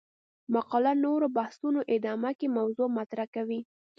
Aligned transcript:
مقاله 0.53 0.93
نورو 1.05 1.27
بحثونو 1.37 1.79
ادامه 1.95 2.31
کې 2.39 2.47
موضوع 2.57 2.87
مطرح 2.97 3.27
کوي. 3.35 3.59